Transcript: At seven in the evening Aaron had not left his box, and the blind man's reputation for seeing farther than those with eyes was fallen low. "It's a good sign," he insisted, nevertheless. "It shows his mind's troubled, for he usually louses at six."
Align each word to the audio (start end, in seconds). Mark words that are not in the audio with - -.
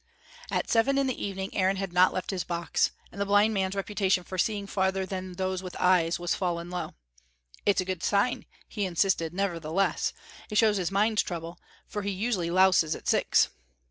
At 0.49 0.67
seven 0.67 0.97
in 0.97 1.05
the 1.05 1.23
evening 1.23 1.53
Aaron 1.53 1.75
had 1.75 1.93
not 1.93 2.11
left 2.11 2.31
his 2.31 2.43
box, 2.43 2.89
and 3.11 3.21
the 3.21 3.25
blind 3.27 3.53
man's 3.53 3.75
reputation 3.75 4.23
for 4.23 4.35
seeing 4.35 4.65
farther 4.65 5.05
than 5.05 5.33
those 5.33 5.61
with 5.61 5.75
eyes 5.79 6.17
was 6.17 6.33
fallen 6.33 6.71
low. 6.71 6.95
"It's 7.67 7.81
a 7.81 7.85
good 7.85 8.01
sign," 8.01 8.47
he 8.67 8.83
insisted, 8.87 9.31
nevertheless. 9.31 10.11
"It 10.49 10.57
shows 10.57 10.77
his 10.77 10.89
mind's 10.89 11.21
troubled, 11.21 11.59
for 11.85 12.01
he 12.01 12.09
usually 12.09 12.49
louses 12.49 12.95
at 12.95 13.07
six." 13.07 13.49